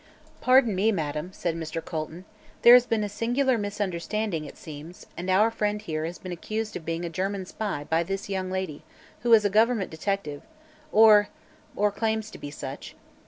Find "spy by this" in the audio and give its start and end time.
7.45-8.27